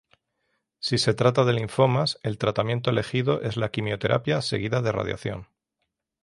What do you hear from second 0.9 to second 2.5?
se trata de linfomas, el